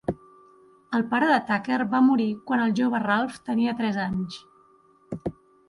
[0.99, 4.43] El pare de Tucker va morir quan el jove Ralph tenia tres anys.